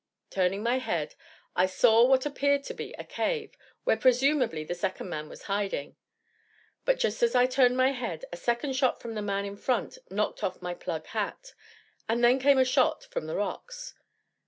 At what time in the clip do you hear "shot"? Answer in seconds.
8.75-8.99, 12.65-13.03